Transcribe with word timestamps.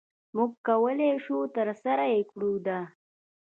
مونږ 0.35 0.51
کولی 0.67 1.11
شو 1.25 1.37
ترسره 1.55 2.05
يي 2.13 2.21
کړو 2.31 2.51
د 2.65 2.67